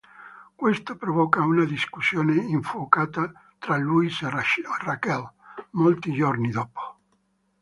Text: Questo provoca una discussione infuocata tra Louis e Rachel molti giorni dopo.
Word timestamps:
Questo 0.55 0.95
provoca 0.97 1.43
una 1.43 1.63
discussione 1.63 2.33
infuocata 2.33 3.31
tra 3.59 3.77
Louis 3.77 4.19
e 4.23 4.31
Rachel 4.31 5.31
molti 5.73 6.11
giorni 6.11 6.49
dopo. 6.49 6.97